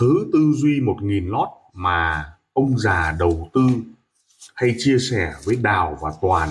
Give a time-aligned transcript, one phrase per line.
[0.00, 3.60] Thứ tư duy 1000 lót mà ông già đầu tư
[4.54, 6.48] hay chia sẻ với Đào và Toàn.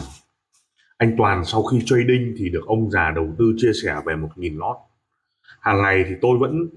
[0.97, 4.57] Anh Toàn sau khi trading thì được ông già đầu tư chia sẻ về 1000
[4.57, 4.77] lót.
[5.59, 6.67] Hàng ngày thì tôi vẫn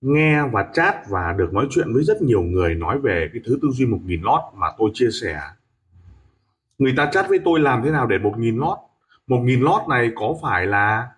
[0.00, 3.58] nghe và chat và được nói chuyện với rất nhiều người nói về cái thứ
[3.62, 5.40] tư duy 1000 lót mà tôi chia sẻ.
[6.78, 8.78] Người ta chat với tôi làm thế nào để 1000 lót?
[9.26, 11.08] 1000 lót này có phải là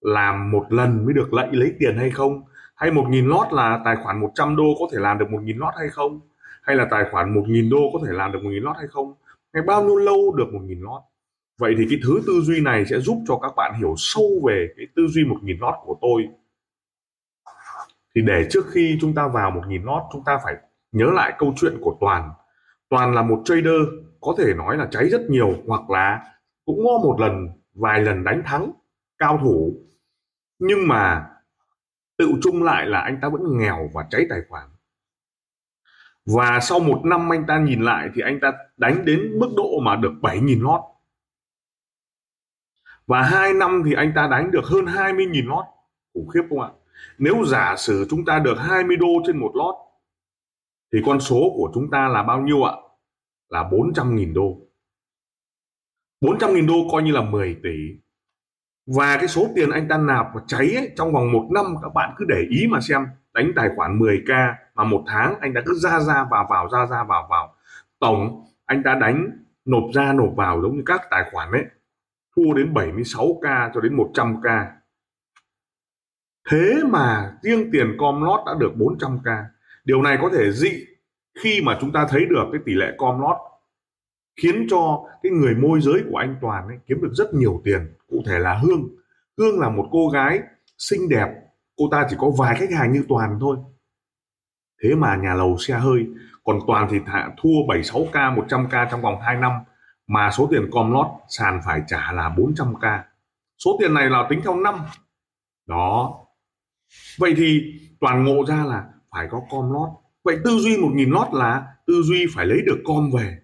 [0.00, 2.42] làm một lần mới được lệnh lấy tiền hay không?
[2.78, 5.88] Hay 1.000 lót là tài khoản 100 đô có thể làm được 1.000 lót hay
[5.88, 6.20] không?
[6.62, 9.14] Hay là tài khoản 1.000 đô có thể làm được 1.000 lót hay không?
[9.52, 11.02] Hay bao nhiêu lâu được 1.000 lót?
[11.58, 14.68] Vậy thì cái thứ tư duy này sẽ giúp cho các bạn hiểu sâu về
[14.76, 16.28] cái tư duy 1.000 lót của tôi.
[18.14, 20.54] Thì để trước khi chúng ta vào 1.000 lót, chúng ta phải
[20.92, 22.30] nhớ lại câu chuyện của Toàn.
[22.88, 23.82] Toàn là một trader
[24.20, 26.20] có thể nói là cháy rất nhiều hoặc là
[26.64, 28.72] cũng có một lần vài lần đánh thắng
[29.18, 29.74] cao thủ
[30.58, 31.26] nhưng mà
[32.18, 34.68] tự chung lại là anh ta vẫn nghèo và cháy tài khoản.
[36.26, 39.80] Và sau một năm anh ta nhìn lại thì anh ta đánh đến mức độ
[39.82, 40.80] mà được 7.000 lót
[43.08, 45.64] và hai năm thì anh ta đánh được hơn 20.000 lót
[46.14, 46.70] khủng khiếp không ạ?
[47.18, 49.74] Nếu giả sử chúng ta được 20 đô trên một lót
[50.92, 52.72] thì con số của chúng ta là bao nhiêu ạ?
[53.48, 54.56] Là 400.000 đô.
[56.20, 58.00] 400.000 đô coi như là 10 tỷ
[58.96, 61.94] và cái số tiền anh ta nạp và cháy ấy, trong vòng một năm các
[61.94, 63.06] bạn cứ để ý mà xem.
[63.34, 66.86] Đánh tài khoản 10k mà một tháng anh ta cứ ra ra vào vào ra
[66.86, 67.54] ra vào vào.
[67.98, 69.30] Tổng anh ta đánh
[69.64, 71.64] nộp ra nộp vào giống như các tài khoản ấy.
[72.36, 74.66] Thua đến 76k cho đến 100k
[76.50, 79.44] thế mà riêng tiền com lót đã được 400k
[79.84, 80.84] điều này có thể dị
[81.42, 83.36] khi mà chúng ta thấy được cái tỷ lệ com lót
[84.42, 87.94] khiến cho cái người môi giới của anh Toàn ấy kiếm được rất nhiều tiền
[88.08, 88.88] cụ thể là Hương.
[89.38, 90.40] Hương là một cô gái
[90.78, 91.28] xinh đẹp
[91.76, 93.56] cô ta chỉ có vài khách hàng như Toàn thôi.
[94.82, 96.06] Thế mà nhà lầu xe hơi
[96.44, 99.52] còn Toàn thì thả, thua 76k 100k trong vòng 2 năm
[100.06, 103.00] mà số tiền com lót sàn phải trả là 400k
[103.64, 104.74] số tiền này là tính theo năm.
[105.66, 106.18] Đó.
[107.18, 107.60] Vậy thì
[108.00, 109.88] Toàn ngộ ra là phải có com lót.
[110.24, 113.38] Vậy tư duy 1.000 lót là tư duy phải lấy được com về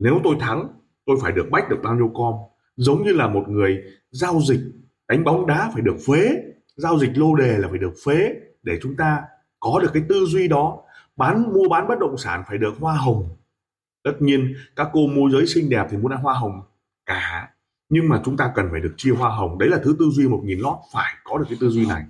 [0.00, 0.68] nếu tôi thắng,
[1.06, 2.34] tôi phải được bách được bao nhiêu com
[2.80, 4.60] giống như là một người giao dịch,
[5.08, 6.30] đánh bóng đá phải được phế,
[6.76, 8.34] giao dịch lô đề là phải được phế.
[8.62, 9.22] Để chúng ta
[9.60, 10.82] có được cái tư duy đó,
[11.16, 13.36] bán, mua bán bất động sản phải được hoa hồng.
[14.02, 16.62] Tất nhiên, các cô môi giới xinh đẹp thì muốn ăn hoa hồng
[17.06, 17.50] cả.
[17.88, 19.58] Nhưng mà chúng ta cần phải được chia hoa hồng.
[19.58, 22.04] Đấy là thứ tư duy một nghìn lót phải có được cái tư duy này.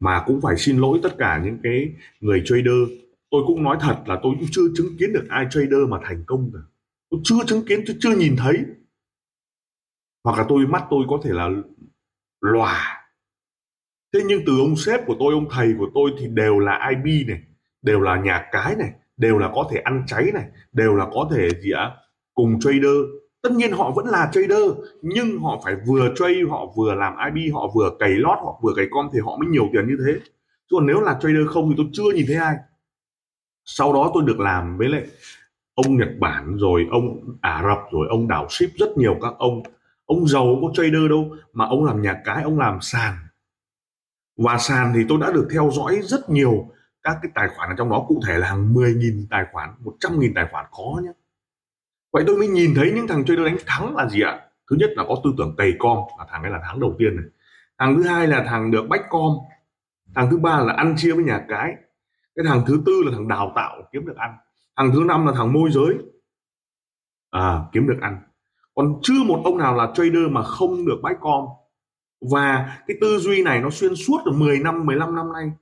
[0.00, 2.90] Mà cũng phải xin lỗi tất cả những cái người trader
[3.32, 6.24] tôi cũng nói thật là tôi cũng chưa chứng kiến được ai trader mà thành
[6.26, 6.60] công cả.
[7.10, 8.58] Tôi chưa chứng kiến, tôi chưa nhìn thấy.
[10.24, 11.50] Hoặc là tôi, mắt tôi có thể là
[12.40, 13.06] lòa.
[14.14, 17.28] Thế nhưng từ ông sếp của tôi, ông thầy của tôi thì đều là IB
[17.28, 17.40] này,
[17.82, 21.28] đều là nhà cái này, đều là có thể ăn cháy này, đều là có
[21.34, 21.90] thể gì ạ,
[22.34, 22.98] cùng trader.
[23.42, 24.70] Tất nhiên họ vẫn là trader,
[25.02, 28.72] nhưng họ phải vừa trade, họ vừa làm IB họ vừa cày lót, họ vừa
[28.76, 30.12] cày com thì họ mới nhiều tiền như thế.
[30.70, 32.56] Chứ còn nếu là trader không thì tôi chưa nhìn thấy ai
[33.64, 35.06] sau đó tôi được làm với lại
[35.74, 39.62] ông Nhật Bản rồi, ông Ả Rập rồi, ông đảo ship rất nhiều các ông.
[40.06, 43.14] Ông giàu có trader đâu, mà ông làm nhà cái, ông làm sàn.
[44.36, 46.68] Và sàn thì tôi đã được theo dõi rất nhiều
[47.02, 50.32] các cái tài khoản ở trong đó cụ thể là hàng 10.000 tài khoản 100.000
[50.34, 51.12] tài khoản có nhé
[52.12, 54.40] vậy tôi mới nhìn thấy những thằng trader đánh thắng là gì ạ?
[54.70, 57.16] Thứ nhất là có tư tưởng cày com, là thằng ấy là thắng đầu tiên
[57.16, 57.24] này.
[57.78, 59.32] Thằng thứ hai là thằng được bách com.
[60.14, 61.74] Thằng thứ ba là ăn chia với nhà cái
[62.36, 64.36] cái thằng thứ tư là thằng đào tạo kiếm được ăn.
[64.76, 65.94] Thằng thứ năm là thằng môi giới.
[67.30, 68.18] À, kiếm được ăn.
[68.74, 71.44] Còn chưa một ông nào là trader mà không được bách com.
[72.30, 75.52] Và cái tư duy này nó xuyên suốt được 10 năm 15 năm nay.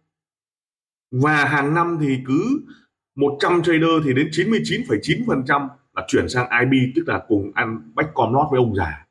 [1.11, 2.67] Và hàng năm thì cứ
[3.15, 8.35] 100 trader thì đến 99,9% là chuyển sang IB tức là cùng ăn bách com
[8.35, 9.07] lót với ông già.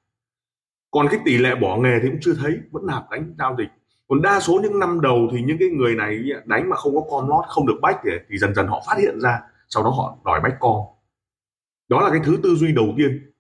[0.91, 3.69] Còn cái tỷ lệ bỏ nghề thì cũng chưa thấy vẫn nạp đánh giao dịch
[4.09, 7.01] còn đa số những năm đầu thì những cái người này đánh mà không có
[7.11, 9.39] com lót không được bách thì, thì dần dần họ phát hiện ra
[9.69, 10.81] sau đó họ đòi bách com
[11.89, 13.31] đó là cái thứ tư duy đầu tiên.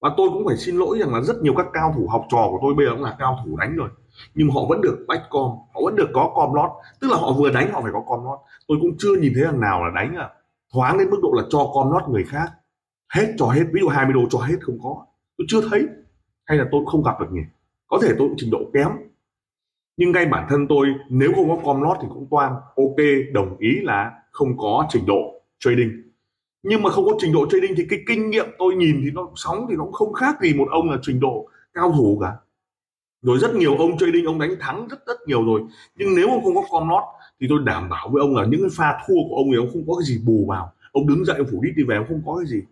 [0.00, 2.46] Và tôi cũng phải xin lỗi rằng là rất nhiều các cao thủ học trò
[2.50, 3.88] của tôi bây giờ cũng là cao thủ đánh rồi.
[4.34, 6.70] Nhưng họ vẫn được bách com họ vẫn được có com lót.
[7.00, 8.38] Tức là họ vừa đánh họ phải có com lót.
[8.68, 10.30] Tôi cũng chưa nhìn thấy thằng nào là đánh à
[10.72, 12.52] thoáng đến mức độ là cho com lót người khác.
[13.14, 15.06] Hết cho hết ví dụ 20 đô cho hết không có.
[15.38, 15.86] Tôi chưa thấy
[16.44, 17.42] hay là tôi không gặp được nhỉ?
[17.86, 18.88] Có thể tôi cũng trình độ kém
[19.96, 22.52] nhưng ngay bản thân tôi, nếu không có com lót thì cũng toan.
[22.52, 22.96] Ok,
[23.32, 26.02] đồng ý là không có trình độ trading.
[26.62, 29.28] Nhưng mà không có trình độ trading thì cái kinh nghiệm tôi nhìn thì nó
[29.34, 32.32] sóng thì nó cũng không khác gì một ông là trình độ cao thủ cả.
[33.22, 35.62] Rồi rất nhiều ông trading, ông đánh thắng rất rất nhiều rồi.
[35.96, 37.02] Nhưng nếu ông không có com lót
[37.40, 39.68] thì tôi đảm bảo với ông là những cái pha thua của ông thì ông
[39.72, 40.72] không có cái gì bù vào.
[40.92, 42.62] Ông đứng dậy, ông phủ đít đi về, ông không có cái gì.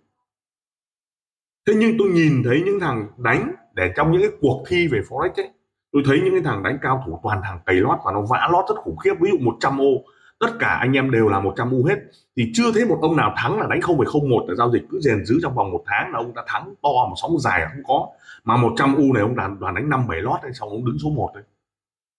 [1.66, 5.00] Thế nhưng tôi nhìn thấy những thằng đánh để trong những cái cuộc thi về
[5.08, 5.50] forex ấy
[5.92, 8.48] tôi thấy những cái thằng đánh cao thủ toàn thằng cày lót và nó vã
[8.52, 9.14] lót rất khủng khiếp.
[9.20, 9.92] Ví dụ 100 ô
[10.40, 11.96] tất cả anh em đều là 100 u hết.
[12.36, 15.24] Thì chưa thấy một ông nào thắng là đánh 0,01 ở giao dịch cứ rèn
[15.24, 18.06] giữ trong vòng một tháng là ông đã thắng to một sóng dài không có.
[18.44, 20.98] Mà 100 u này ông đoàn đoàn đánh 5 7 lót hay xong ông đứng
[20.98, 21.44] số 1 đấy.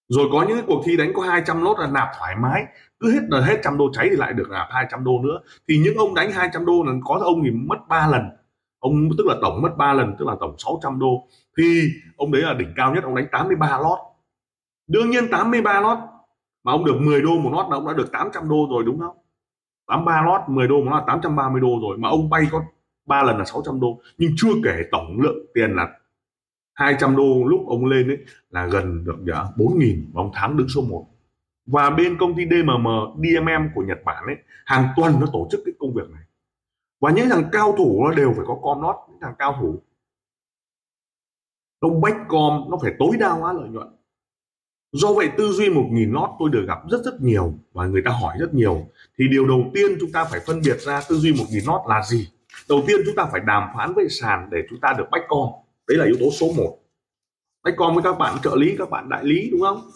[0.09, 2.65] Rồi có những cuộc thi đánh có 200 lót là nạp thoải mái.
[2.99, 5.39] Cứ hết là hết trăm đô cháy thì lại được nạp 200 đô nữa.
[5.67, 8.21] Thì những ông đánh 200 đô là có ông thì mất 3 lần
[8.83, 11.27] ông, tức là tổng mất 3 lần, tức là tổng 600 đô.
[11.57, 13.99] Thì ông đấy là đỉnh cao nhất, ông đánh 83 lót
[14.87, 15.97] đương nhiên 83 lót
[16.63, 18.99] mà ông được 10 đô một lót là ông đã được 800 đô rồi, đúng
[18.99, 19.17] không?
[19.87, 22.63] 83 lót 10 đô một lót là 830 đô rồi, mà ông bay có
[23.05, 23.99] 3 lần là 600 đô.
[24.17, 25.87] Nhưng chưa kể tổng lượng tiền là
[26.73, 28.17] 200 đô lúc ông lên ấy
[28.49, 31.05] là gần được nhở 4.000 và ông thắng đứng số 1
[31.65, 32.87] và bên công ty DMM
[33.17, 36.23] DMM của Nhật Bản ấy, hàng tuần nó tổ chức cái công việc này
[37.03, 39.81] và những thằng cao thủ nó đều phải có com lót những thằng cao thủ.
[41.81, 43.87] Nó bách com nó phải tối đa hóa lợi nhuận.
[44.91, 48.01] Do vậy tư duy một nghìn lót tôi được gặp rất rất nhiều và người
[48.05, 48.87] ta hỏi rất nhiều.
[49.17, 51.81] Thì điều đầu tiên chúng ta phải phân biệt ra tư duy một nghìn lót
[51.87, 52.29] là gì?
[52.69, 55.49] Đầu tiên chúng ta phải đàm phán với sàn để chúng ta được bách com
[55.87, 56.77] đấy là yếu tố số 1
[57.63, 59.89] bách com với các bạn trợ lý, các bạn đại lý, đúng không?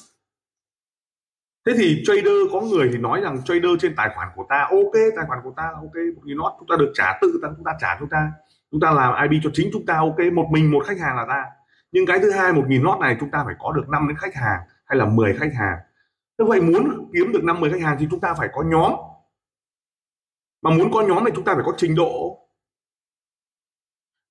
[1.68, 4.94] Thế thì trader, có người thì nói rằng trader trên tài khoản của ta, ok,
[5.16, 7.66] tài khoản của ta, ok, một nghìn lot chúng ta được trả tự, ta, chúng
[7.66, 8.32] ta trả chúng ta.
[8.72, 11.26] Chúng ta làm IB cho chính chúng ta, ok, một mình một khách hàng là
[11.30, 11.46] ta.
[11.92, 14.18] Nhưng cái thứ hai, một nghìn lot này chúng ta phải có được năm đến
[14.18, 15.78] khách hàng, hay là 10 khách hàng.
[16.38, 18.94] Như vậy muốn kiếm được 50 khách hàng thì chúng ta phải có nhóm.
[20.62, 22.40] Mà muốn có nhóm này chúng ta phải có trình độ.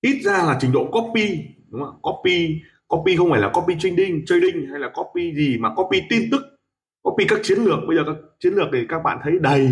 [0.01, 4.25] Ít ra là trình độ copy, đúng không copy copy không phải là copy trading
[4.27, 6.43] trading hay là copy gì mà copy tin tức
[7.17, 7.79] copy các chiến lược.
[7.89, 9.69] Bây giờ các chiến lược thì các bạn thấy đầy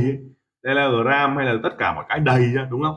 [0.62, 2.96] đây là gram hay là tất cả mọi cái đầy ra đúng không?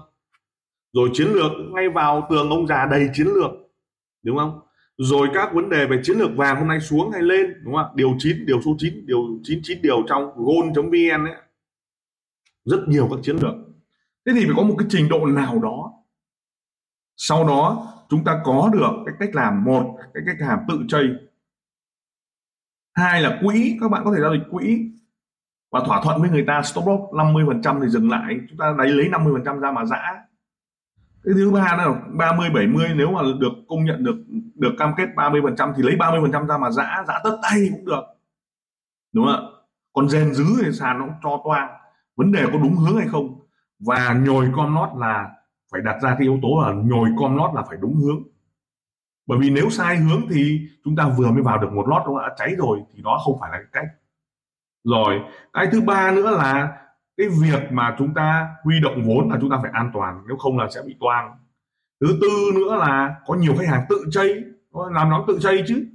[0.94, 3.52] Rồi chiến lược ngay vào tường ông già đầy chiến lược,
[4.24, 4.60] đúng không?
[4.98, 7.96] Rồi các vấn đề về chiến lược vàng hôm nay xuống hay lên, đúng không
[7.96, 11.36] điều 9 điều số 9 điều 99 điều trong gold.vn ấy.
[12.66, 13.54] Rất nhiều các chiến lược.
[14.26, 15.94] Thế thì phải có một cái trình độ nào đó.
[17.18, 21.10] Sau đó chúng ta có được cái cách làm một, cái cách làm tự chơi
[22.98, 24.92] hai là quỹ, các bạn có thể giao dịch quỹ
[25.72, 28.40] và thỏa thuận với người ta, stop loss 50% thì dừng lại.
[28.50, 30.24] Chúng ta lấy lấy 50% ra mà giã.
[31.24, 34.16] Cái thứ ba là 30 70 nếu mà được công nhận được
[34.56, 37.20] được cam kết 30 phần trăm thì lấy 30 phần trăm ra mà giã giã
[37.24, 38.04] tất tay cũng được.
[39.14, 39.42] Đúng không ạ?
[39.94, 41.70] Còn rèn dứ thì sàn nó cho toang.
[42.16, 43.40] Vấn đề có đúng hướng hay không?
[43.80, 45.30] Và nhồi com lót là
[45.72, 48.24] phải đặt ra cái yếu tố là nhồi com lót là phải đúng hướng
[49.28, 52.22] bởi vì nếu sai hướng thì chúng ta vừa mới vào được một lót nó
[52.22, 53.94] đã cháy rồi, thì đó không phải là cái cách.
[54.84, 55.20] Rồi,
[55.54, 56.78] cái thứ ba nữa là
[57.18, 60.38] cái việc mà chúng ta huy động vốn là chúng ta phải an toàn, nếu
[60.38, 61.38] không là sẽ bị toang.
[62.02, 64.44] Thứ tư nữa là có nhiều khách hàng tự chây
[64.92, 65.88] làm nó tự chây chứ.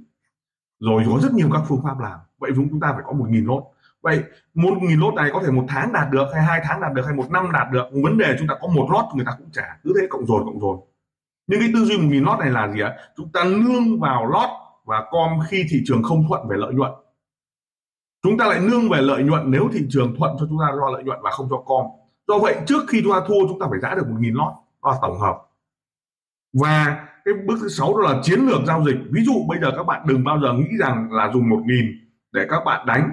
[0.79, 2.19] Rồi có rất nhiều các phương pháp làm.
[2.37, 3.63] Vậy chúng ta phải có một nghìn lốt.
[4.01, 4.23] Vậy
[4.53, 7.05] một nghìn lốt này có thể một tháng đạt được, hay hai tháng đạt được,
[7.05, 9.49] hay một năm đạt được, vấn đề chúng ta có một lót người ta cũng
[9.51, 9.77] trả.
[9.83, 10.79] Cứ thế cộng dồn cộng dồn
[11.47, 12.97] nhưng cái tư duy một nghìn lót này là gì ạ?
[13.17, 14.49] Chúng ta nương vào lót
[14.85, 16.91] và com khi thị trường không thuận về lợi nhuận.
[18.23, 20.89] Chúng ta lại nương về lợi nhuận nếu thị trường thuận cho chúng ta do
[20.89, 21.85] lợi nhuận và không cho com.
[22.27, 24.53] Do vậy, trước khi chúng ta thua, chúng ta phải giã được một nghìn lót.
[24.83, 25.37] Đó là tổng hợp.
[26.53, 28.97] Và cái bước thứ sáu đó là chiến lược giao dịch.
[29.11, 31.85] Ví dụ bây giờ các bạn đừng bao giờ nghĩ rằng là dùng một nghìn
[32.31, 33.09] để các bạn đánh.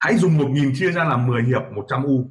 [0.00, 2.30] Hãy dùng một nghìn chia ra làm 10 hiệp 100 u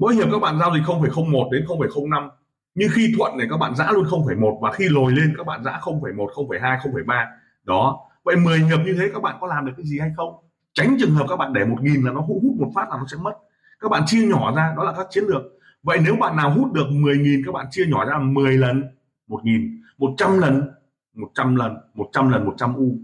[0.00, 2.30] mỗi hiệp các bạn giao dịch 0,01 đến 0,05
[2.74, 5.64] nhưng khi thuận này các bạn giã luôn 0,1 và khi lồi lên các bạn
[5.64, 7.26] giã 0,1 0,2 0,3
[7.64, 8.00] đó.
[8.24, 10.34] Vậy 10 hiệp như thế các bạn có làm được cái gì hay không?
[10.74, 13.04] Tránh trường hợp các bạn để một nghìn là nó hút một phát là nó
[13.10, 13.32] sẽ mất.
[13.80, 15.42] Các bạn chia nhỏ ra đó là các chiến lược.
[15.82, 18.82] Vậy nếu bạn nào hút được 10.000 các bạn chia nhỏ ra 10 lần
[19.28, 20.70] 1.000 100 lần
[21.14, 22.98] 100 lần 100 lần 100 u.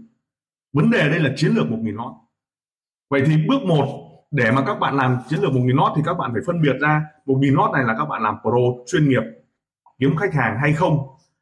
[0.73, 2.13] Vấn đề đây là chiến lược 1 nghìn lót
[3.09, 6.01] vậy thì bước 1 để mà các bạn làm chiến lược 1 nghìn lót thì
[6.05, 8.83] các bạn phải phân biệt ra 1 nghìn lót này là các bạn làm pro
[8.85, 9.23] chuyên nghiệp,
[9.99, 10.97] kiếm khách hàng hay không,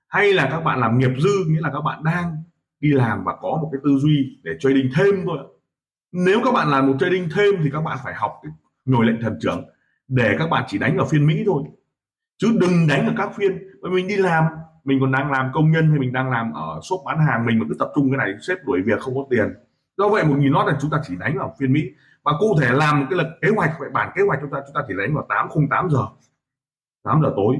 [0.08, 2.44] hay là các bạn làm nghiệp dư, nghĩa là các bạn đang
[2.80, 5.38] đi làm và có một cái tư duy để trading thêm thôi
[6.18, 8.51] nếu các bạn làm một trading thêm thì các bạn phải học cái
[8.86, 9.65] nhồi lệnh thần trưởng
[10.08, 11.63] để các bạn chỉ đánh ở phiên Mỹ thôi.
[12.38, 13.58] Chứ đừng đánh ở các phiên.
[13.82, 14.44] Bởi mình đi làm,
[14.84, 17.60] mình còn đang làm công nhân hay mình đang làm ở shop bán hàng, mình
[17.60, 19.54] mà cứ tập trung cái này xếp đuổi việc không có tiền.
[19.98, 21.82] Do vậy một nghìn lót là chúng ta chỉ đánh ở phiên Mỹ
[22.25, 24.62] và cụ thể làm một cái là kế hoạch vậy bản kế hoạch chúng ta
[24.67, 26.05] chúng ta chỉ đánh vào tám, không tám giờ.
[27.05, 27.55] 8 giờ tối.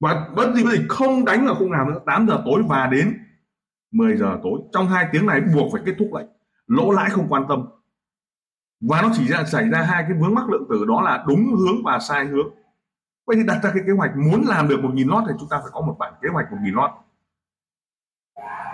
[0.00, 2.86] Và bất gì bất gì không đánh là không làm nữa 8 giờ tối và
[2.86, 3.18] đến
[3.90, 4.60] 10 giờ tối.
[4.72, 6.26] Trong hai tiếng này buộc phải kết thúc lệnh
[6.66, 7.64] lỗ lãi không quan tâm.
[8.80, 11.54] Và nó chỉ ra, xảy ra hai cái vướng mắc lượng tử đó là đúng
[11.56, 12.54] hướng và sai hướng.
[13.26, 15.48] Vậy thì đặt ra cái kế hoạch muốn làm được một nghìn lót thì chúng
[15.48, 16.90] ta phải có một bản kế hoạch một nghìn lót.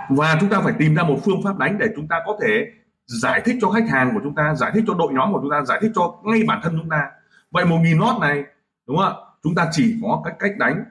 [0.09, 2.73] Và chúng ta phải tìm ra một phương pháp đánh để chúng ta có thể
[3.11, 5.51] giải thích cho khách hàng của chúng ta, giải thích cho đội nhóm của chúng
[5.51, 7.11] ta, giải thích cho ngay bản thân chúng ta.
[7.51, 8.45] Vậy một nghìn lót này,
[8.87, 9.15] đúng không ạ?
[9.43, 10.85] Chúng ta chỉ có cái cách đánh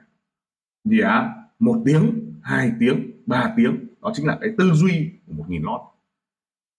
[0.84, 1.10] gì ạ?
[1.10, 1.34] À?
[1.60, 3.86] một tiếng, hai tiếng, ba tiếng.
[4.02, 5.80] Đó chính là cái tư duy của một nghìn lót.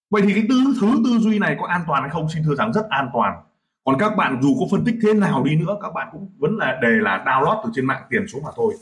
[0.10, 2.30] Vậy thì cái tư, thứ tư duy này có an toàn hay không?
[2.30, 3.44] Xin thưa rằng rất an toàn.
[3.84, 6.58] Còn các bạn dù có phân tích thế nào đi nữa, các bạn cũng vẫn
[6.58, 8.74] là đề là download từ trên mạng tiền số mà thôi.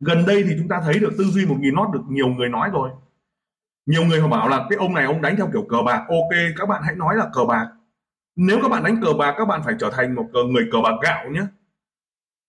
[0.00, 2.48] Gần đây thì chúng ta thấy được tư duy một nghìn lót được nhiều người
[2.48, 2.90] nói rồi
[3.86, 5.98] nhiều người họ bảo là cái ông này ông đánh theo kiểu cờ bạc.
[6.08, 7.68] Ok, các bạn hãy nói là cờ bạc.
[8.36, 10.94] Nếu các bạn đánh cờ bạc, các bạn phải trở thành một người cờ bạc
[11.02, 11.42] gạo nhé.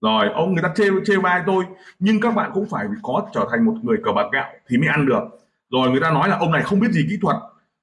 [0.01, 1.65] Rồi, ông người ta chê chê bai tôi,
[1.99, 4.87] nhưng các bạn cũng phải có trở thành một người cờ bạc gạo thì mới
[4.87, 5.23] ăn được.
[5.71, 7.35] Rồi, người ta nói là ông này không biết gì kỹ thuật.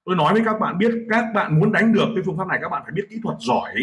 [0.04, 2.58] Tôi nói với các bạn biết, các bạn muốn đánh được cái phương pháp này,
[2.62, 3.74] các bạn phải biết kỹ thuật giỏi.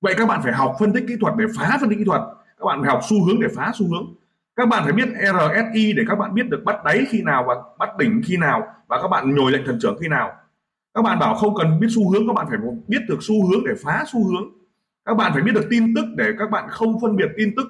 [0.00, 2.20] Vậy các bạn phải học phân tích kỹ thuật để phá phân tích kỹ thuật.
[2.58, 4.14] Các bạn phải học xu hướng để phá xu hướng
[4.56, 7.54] các bạn phải biết RSI để các bạn biết được bắt đáy khi nào và
[7.78, 10.32] bắt đỉnh khi nào và các bạn nhồi lệnh thần trưởng khi nào
[10.94, 12.58] các bạn bảo không cần biết xu hướng các bạn phải
[12.88, 14.48] biết được xu hướng để phá xu hướng
[15.04, 17.66] các bạn phải biết được tin tức để các bạn không phân biệt tin tức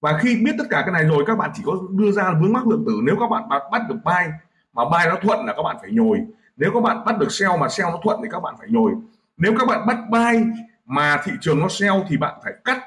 [0.00, 2.52] và khi biết tất cả cái này rồi các bạn chỉ có đưa ra vướng
[2.52, 4.30] mắc lượng tử nếu các bạn bắt được buy
[4.72, 6.18] mà buy nó thuận là các bạn phải nhồi
[6.56, 8.92] nếu các bạn bắt được sell mà sell nó thuận thì các bạn phải nhồi
[9.36, 10.44] nếu các bạn bắt buy
[10.86, 12.78] mà thị trường nó sell thì bạn phải cắt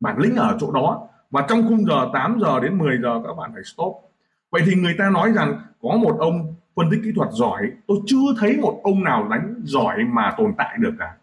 [0.00, 3.34] bản lĩnh ở chỗ đó và trong khung giờ 8 giờ đến 10 giờ, các
[3.34, 3.96] bạn phải stop.
[4.50, 7.98] Vậy thì người ta nói rằng có một ông phân tích kỹ thuật giỏi, tôi
[8.06, 11.14] chưa thấy một ông nào đánh giỏi mà tồn tại được cả.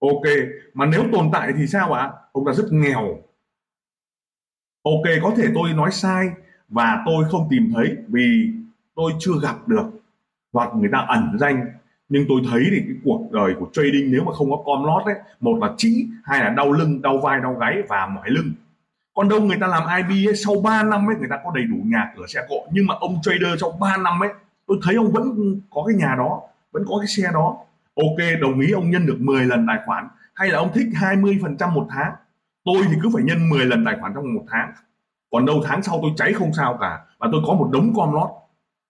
[0.00, 0.22] Ok,
[0.74, 2.10] mà nếu tồn tại thì sao ạ?
[2.32, 3.18] Ông ta rất nghèo.
[4.82, 6.30] Ok, có thể tôi nói sai
[6.68, 8.52] và tôi không tìm thấy vì
[8.94, 9.86] tôi chưa gặp được.
[10.52, 11.66] Hoặc người ta ẩn danh,
[12.08, 15.04] nhưng tôi thấy thì cái cuộc đời của trading nếu mà không có com lót
[15.04, 18.52] ấy, một là chỉ hai là đau lưng, đau vai, đau gáy và mỏi lưng
[19.14, 21.64] còn đâu người ta làm IB ấy, sau 3 năm ấy người ta có đầy
[21.64, 22.66] đủ nhà cửa xe cộ.
[22.72, 24.30] Nhưng mà ông trader trong 3 năm ấy
[24.66, 26.40] tôi thấy ông vẫn có cái nhà đó
[26.72, 27.56] vẫn có cái xe đó.
[27.96, 30.08] Ok đồng ý ông nhân được 10 lần tài khoản.
[30.34, 32.12] Hay là ông thích 20% một tháng?
[32.64, 34.72] Tôi thì cứ phải nhân 10 lần tài khoản trong một tháng.
[35.30, 36.98] Còn đâu tháng sau tôi cháy không sao cả.
[37.18, 38.28] Và tôi có một đống com lót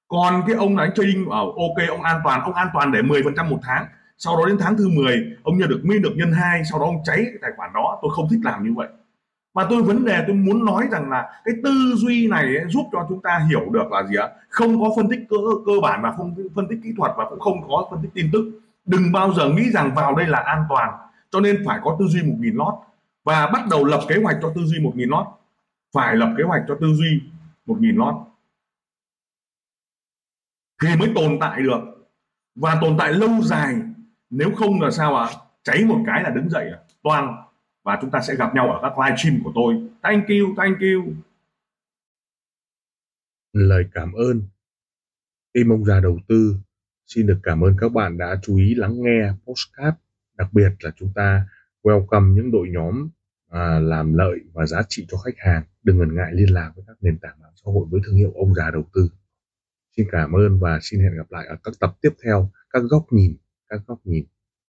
[0.08, 3.50] còn cái ông đánh trading ở ok ông an toàn ông an toàn để 10%
[3.50, 3.86] một tháng.
[4.18, 6.86] Sau đó đến tháng thứ 10 ông nhân được min được nhân hai sau đó
[6.86, 7.98] ông cháy cái tài khoản đó.
[8.02, 8.88] Tôi không thích làm như vậy
[9.54, 12.86] mà tôi vấn đề tôi muốn nói rằng là cái tư duy này ấy, giúp
[12.92, 14.28] cho chúng ta hiểu được là gì ạ?
[14.48, 17.40] Không có phân tích cơ cơ bản và không phân tích kỹ thuật và cũng
[17.40, 18.60] không có phân tích tin tức.
[18.84, 20.90] Đừng bao giờ nghĩ rằng vào đây là an toàn
[21.30, 22.74] cho nên phải có tư duy một nghìn lót.
[23.24, 25.26] Và bắt đầu lập kế hoạch cho tư duy một nghìn lót.
[25.92, 27.20] Phải lập kế hoạch cho tư duy
[27.66, 28.14] một nghìn lót.
[30.82, 31.80] Thì mới tồn tại được.
[32.54, 33.74] Và tồn tại lâu dài.
[34.30, 35.26] Nếu không là sao ạ?
[35.30, 35.36] À?
[35.62, 36.78] cháy một cái là đứng dậy à?
[37.02, 37.42] toàn
[37.84, 39.88] và chúng ta sẽ gặp nhau ở các live stream của tôi.
[40.02, 41.12] Thank you thank you.
[43.52, 44.42] Lời cảm ơn.
[45.52, 46.56] Tim ông già đầu tư
[47.06, 49.96] xin được cảm ơn các bạn đã chú ý lắng nghe postcard
[50.40, 51.46] đặc biệt là chúng ta
[51.82, 53.08] welcome những đội nhóm
[53.48, 55.62] à, làm lợi và giá trị cho khách hàng.
[55.82, 58.32] Đừng ngần ngại liên lạc với các nền tảng mạng xã hội với thương hiệu
[58.34, 59.08] ông già đầu tư.
[59.96, 62.50] Xin cảm ơn và xin hẹn gặp lại ở các tập tiếp theo.
[62.70, 63.36] Các góc nhìn
[63.68, 64.24] các góc nhìn.